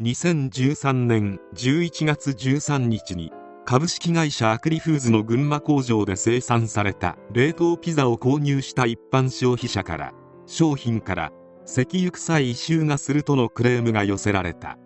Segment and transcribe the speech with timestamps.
[0.00, 3.32] 2013年11月13日に
[3.64, 10.12] 株式会社アクリフーズの群馬工場で生産された冷凍ピザを購入した一般消費者から
[10.46, 11.32] 商品から
[11.66, 14.78] 石油臭い異臭がするとのクレームが寄せられた。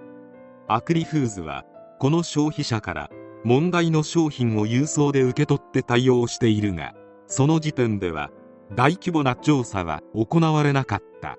[0.67, 1.67] アクリフーズは
[2.01, 3.11] この消費者から
[3.45, 6.95] 問題の商品を郵送で受け取って対応しているが
[7.27, 8.31] その時点では
[8.75, 11.37] 大規模な調査は行われなかった。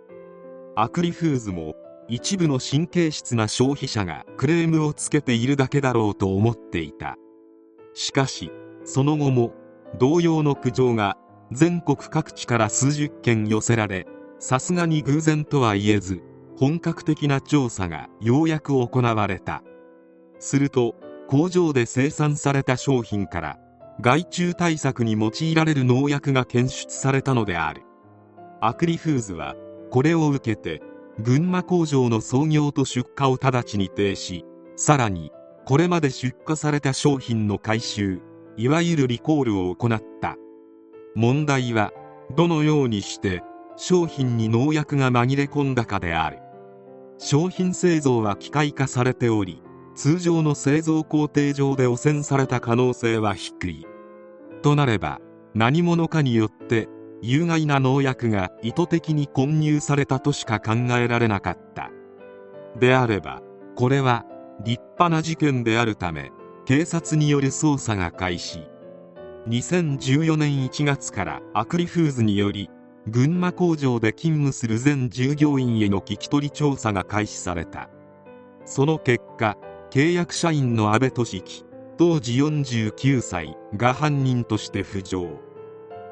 [0.75, 1.73] アクリフーズも
[2.07, 7.17] 一部の神経質な消費者がクレームをつけているだけだろうと思っていた。
[7.93, 8.51] しかし
[8.83, 9.53] その後も
[9.97, 11.17] 同様の苦情が
[11.51, 14.07] 全国各地から数十件寄せられ
[14.39, 16.21] さすがに偶然とは言えず
[16.57, 19.63] 本格的な調査がようやく行われた。
[20.39, 20.95] すると
[21.27, 23.59] 工場で生産された商品から
[24.01, 27.83] 害虫対策に用いられる農薬が検出されたのである。
[28.59, 29.55] アクリフーズは
[29.91, 30.81] これを受けて
[31.19, 34.43] 群馬工場の創業と出荷を直ちに停止。
[34.75, 35.31] さらに
[35.65, 38.19] これまで出荷された商品の回収
[38.57, 40.35] いわゆるリコールを行った。
[41.15, 41.91] 問題は
[42.35, 43.43] どのようにして
[43.75, 46.39] 商品に農薬が紛れ込んだかである。
[47.19, 49.61] 商品製造は機械化されており
[49.95, 53.85] 通常の製造工程上で汚染された可能性は低い。
[54.63, 55.19] となれば
[55.53, 56.89] 何者かによって
[57.25, 61.89] 有害な農薬が意図的に混入されたとしか考えられなかった。
[62.77, 63.41] であれば
[63.77, 64.25] これは
[64.65, 66.31] 立派な事件であるため
[66.65, 68.67] 警察による捜査が開始。
[69.47, 72.69] 2014年1月からアクリフーズにより
[73.07, 77.89] 群馬工場で勤務する全従業員への聞き取り調査が開始された。
[78.65, 79.55] その結果
[79.91, 81.63] 契約社員の安倍俊樹
[81.97, 85.39] 当時49歳が犯人として浮上。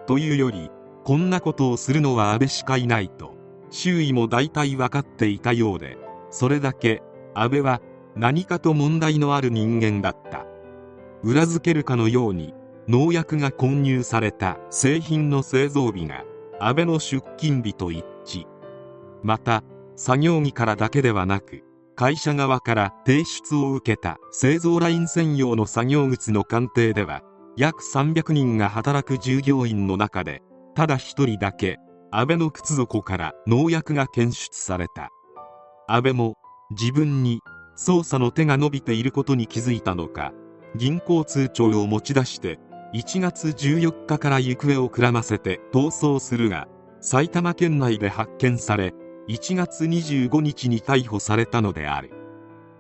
[0.08, 0.72] というより
[1.04, 3.36] こんなことをするのは安倍しかいないと
[3.70, 5.98] 周囲も大体分かっていたようで
[6.30, 7.02] それだけ
[7.34, 7.82] 安倍は
[8.16, 10.46] 何かと問題のある人間だった。
[11.24, 12.54] 裏付けるかのように
[12.88, 16.26] 農薬が混入された製品の製造日が
[16.60, 18.46] 安倍の出勤日と一致。
[19.24, 19.64] また
[19.96, 21.64] 作業着からだけではなく
[21.96, 27.22] 会社側から提出を受けた製造ライン専用の作業靴の鑑定では
[27.56, 30.42] 約300人が働く従業員の中で
[30.76, 31.78] ただ一人だけ
[32.12, 35.10] 安倍の靴底から農薬が検出された。
[35.88, 36.36] 安倍も
[36.72, 37.42] 自分に
[37.78, 40.32] 捜査の手が伸びていることに気づいたのか
[40.76, 42.60] 銀行通帳を持ち出して
[42.94, 46.68] 1月14日から行方をくらませて逃走するが
[47.02, 48.94] 埼玉県内で発見され
[49.28, 52.12] 1月25日に逮捕されたのである。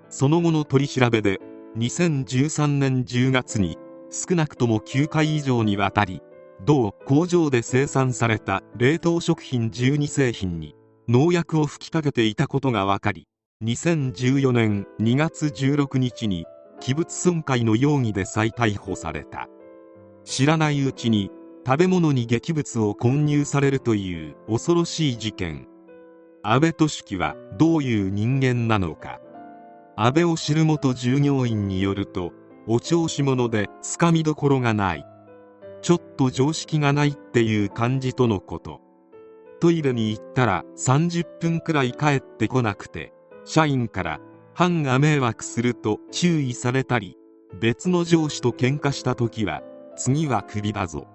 [0.10, 1.40] その後の取り調べで
[1.78, 3.78] 2013年10月に
[4.10, 6.22] 少なくとも9回以上にわたり
[6.66, 10.76] 同工場で生産された冷凍食品12製品に
[11.08, 13.28] 農薬を吹きかけていたことが分かり
[13.64, 16.46] 2014年2月16日に
[16.80, 19.48] 器物損壊の容疑で再逮捕された。
[20.26, 21.30] 知らないうちに
[21.66, 25.68] 食べ物に劇物を混入されるという恐ろしい事件。
[26.42, 29.20] 安倍俊樹はどういう人間なのか。
[29.96, 32.32] 安倍を知る元従業員によると
[32.68, 35.06] お調子者でつかみどころがない。
[35.82, 38.82] ちょっと常識がないっていう感じとのこと。
[39.60, 43.14] トイレに行ったら30分くらい帰ってこなくて
[43.46, 44.20] 社員から
[44.56, 47.16] 班が迷惑すると注意されたり
[47.60, 49.62] 別の上司と喧嘩した時は
[49.96, 51.08] 次はクビだぞ。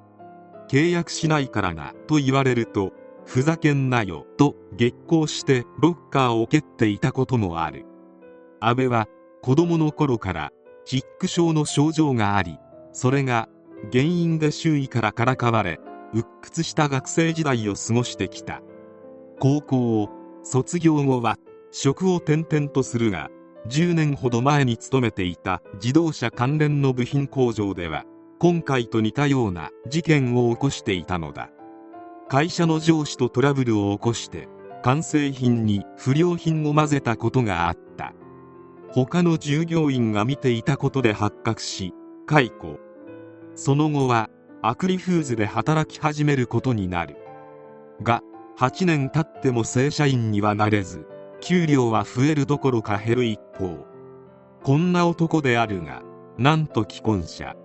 [0.68, 2.92] 契約しないからなと言われると
[3.24, 7.84] ふざけんなよと激高してロッカーを蹴っていたこともある。
[8.60, 9.06] 安倍は
[9.42, 10.50] 子供の頃から
[10.84, 12.58] チック症の症状があり
[12.92, 13.48] それが
[13.92, 15.80] 原因で周囲からからかわれ
[16.12, 18.62] 鬱屈した学生時代を過ごしてきた。
[19.38, 20.08] 高校を
[20.42, 21.36] 卒業後は
[21.70, 23.28] 職を転々とするが
[23.68, 28.04] 10年ほど前に勤めていた自動車関連の部品工場では
[28.38, 31.50] 今回と似たような事件を起こしていたのだ。
[32.28, 34.48] 会社の上司とトラブルを起こして
[34.82, 38.14] 完成品に不良品を混ぜたことがあった。
[38.90, 41.92] 他の従業員が見ていたことで発覚し
[42.26, 42.78] 解雇。
[43.56, 44.28] その後は
[44.62, 47.16] アクリフーズで働き始めることになる。
[48.02, 48.22] が
[48.58, 51.06] 8年経っても正社員にはなれず
[51.40, 53.86] 給料は増えるどころか減る一方。
[54.62, 56.02] こんな男であるが
[56.36, 57.56] なんと既婚者。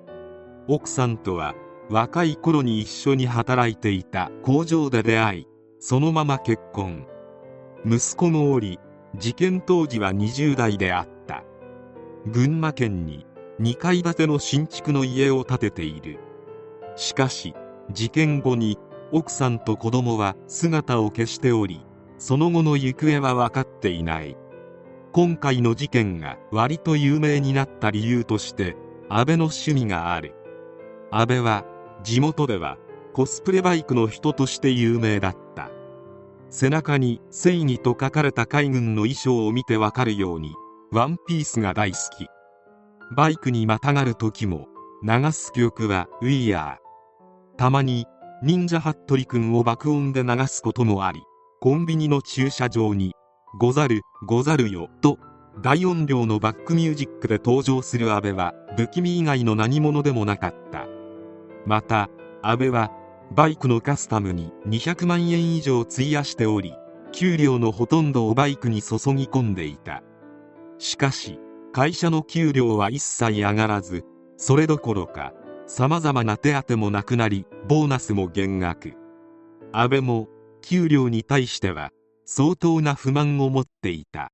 [0.68, 1.56] 奥さんとは
[1.90, 5.48] 若い頃に一緒に働いていた工場で出会い
[5.80, 7.06] そのまま結婚。
[7.86, 8.80] 息子もおり
[9.18, 11.44] 事件当時は20代であった。
[12.28, 13.26] 群馬県に
[13.62, 16.18] 2階建ての新築の家を建てている。
[16.96, 17.54] しかし
[17.92, 18.80] 事件後に
[19.12, 21.86] 奥さんと子供は姿を消しており
[22.18, 24.36] その後の行方は分かっていない。
[25.12, 28.76] 今回の事件が割と有名になった理由として
[29.10, 30.34] 安倍の趣味がある。
[31.12, 31.64] 安倍は
[32.04, 32.80] 地元では
[33.14, 35.70] コスプレバイクの人として有名だった。
[36.50, 40.56] 背中に「正義」と書かれた海軍の衣装を見てわかるように
[40.92, 42.28] ワンピースが大好き。
[43.14, 44.68] バイクにまたがる時も
[45.04, 46.78] 流す曲は「ウィーアー」
[47.58, 48.06] たまに
[48.42, 51.22] 忍者ハットリくんを爆音で流すこともあり
[51.60, 53.12] コンビニの駐車場に
[53.60, 55.18] 「ござるござるよ」と
[55.62, 60.88] 大音量のバックミュージックで登場する安倍は不気味以外の何者でもなかった。
[61.66, 62.10] また
[62.42, 62.92] 安倍は
[63.36, 66.74] バイクのカスタムに200万円以上費やしており
[67.12, 70.02] 給料のほとんどをバイクに注ぎ込んでいた。
[70.78, 71.38] しかし
[71.74, 74.04] 会社の給料は一切上がらず
[74.38, 75.34] それどころか
[75.68, 78.94] 様々な手当もなくなりボーナスも減額。
[79.72, 80.28] 安倍も
[80.62, 81.92] 給料に対しては
[82.26, 84.32] 相当な不満を持っていた。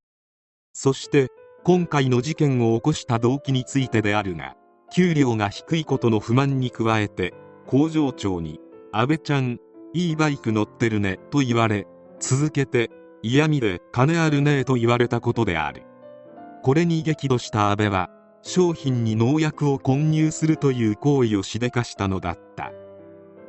[0.73, 1.27] そして
[1.63, 4.55] 今回の事件を起こした動機についてであるが
[4.91, 7.33] 給料が低いことの不満に加えて
[7.67, 8.59] 工場長に
[8.91, 9.59] 安倍ちゃん
[9.93, 11.85] いいバイク乗ってるねと言われ
[12.19, 12.89] 続けて
[13.21, 15.83] 嫌味で金あるねと言われたことである。
[16.67, 18.09] これに激怒した安倍は
[18.41, 22.73] 商品に農薬を混入するという行為をしでかしたのだった。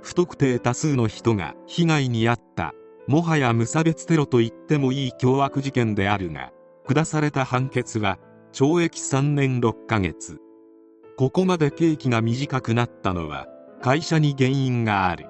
[0.03, 2.75] 不特定多数の人が被害に遭った。
[3.09, 6.53] もはや無差別テロと言ってもいい凶悪事件であるが
[6.87, 8.21] 下された判決は
[8.53, 10.39] 懲役3年6ヶ月。
[11.17, 13.49] ここまで刑期が短くなったのは
[13.83, 15.27] 会社に原因がある。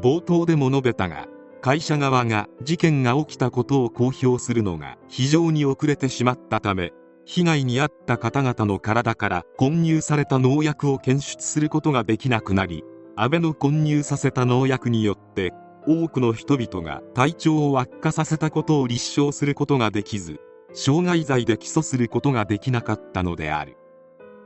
[0.00, 1.26] 冒頭でも述べたが
[1.64, 6.92] 会社側が事件が起きたことを公表するのが非常に遅れてしまったため
[7.24, 12.84] 被害に遭った方々の体から混入された農薬を検出することができなくなり
[13.16, 15.54] 安倍の混入させた農薬によって
[15.88, 20.40] 多くの人々が体調を悪化させたことを立証することができず
[20.74, 23.78] 傷害罪で起訴することができなかったのである。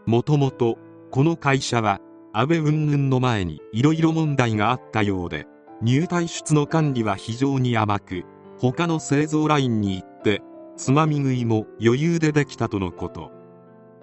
[0.07, 0.79] もともと
[1.11, 2.01] この会社は
[2.33, 5.49] 安倍云々の前にいろいろ問題があったようで
[5.81, 8.25] 入退出の管理は非常に甘く
[8.59, 10.43] 他の製造ラインに行って
[10.77, 13.31] つまみ食いも余裕でできたとのこと。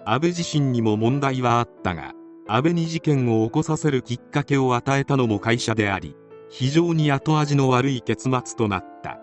[0.04, 2.12] 安倍自身にも問題はあったが
[2.46, 6.14] 安倍に事件を起こさせるきっかけを与えたのも会社であり
[6.48, 9.18] 非常に後味の悪い結末となった。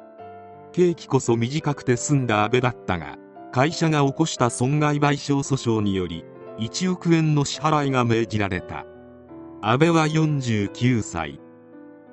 [0.74, 3.18] 刑期こそ短くて済んだ安倍だったが
[3.52, 6.26] 会社が起こした損害賠償訴訟により
[6.60, 8.86] 1億円の支払いが命じられた。
[9.62, 11.40] 安倍は49歳。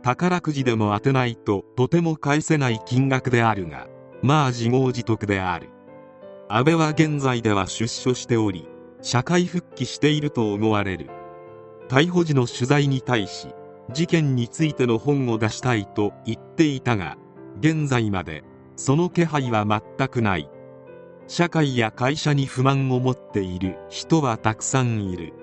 [0.02, 3.86] 宝くじでも当てないととても返せない金額であるが
[4.22, 5.68] まあ自業自得である。
[6.48, 8.66] 安倍は現在では出所しており
[9.02, 11.10] 社会復帰していると思われる。
[11.88, 13.48] 逮捕時の取材に対し
[13.92, 17.16] 事件についての本を出したいと言っていたが
[17.58, 18.44] 現在まで
[18.76, 20.48] その気配は全くない。
[21.26, 25.34] 社会や会社に不満を持っている人はたくさんいる。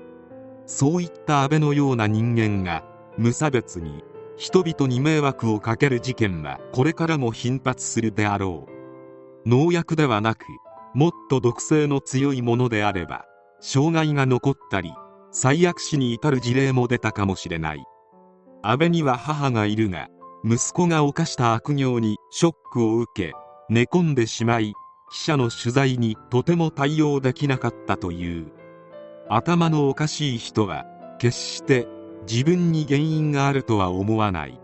[0.66, 2.84] そういった安倍のような人間が
[3.18, 4.04] 無差別に
[4.38, 8.68] 人々に迷惑をかける事件はこれからも頻発するであろ
[9.46, 9.50] う。
[9.50, 10.46] 農薬ではなく
[10.94, 13.26] もっと毒性の強いものであれば
[13.62, 14.94] 障害が残ったり
[15.32, 17.84] 最悪死に至る事例も出たかもしれない。
[18.62, 20.08] 安倍には母がいるが
[20.46, 23.34] 息子が犯した悪行にショックを受け
[23.70, 24.74] 寝込んでしまい
[25.12, 28.52] 記者の取材にとても対応できなかったという。
[29.30, 30.86] 頭のおかしい人は
[31.18, 31.88] 決して
[32.30, 34.60] 自分に原因があるとは思わない。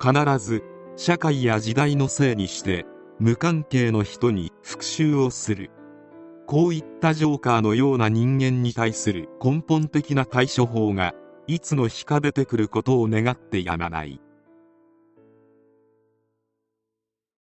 [0.00, 0.64] 必ず
[0.96, 2.84] 社会や時代のせいにして
[3.18, 5.70] 無関係の人に復讐をする。
[6.46, 11.14] こういったジョーカーのような人間に対する根本的な対処法が
[11.46, 14.20] いつの日か出てくることを願ってやまない。